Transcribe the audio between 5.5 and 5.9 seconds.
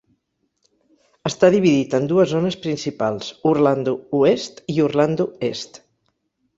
est.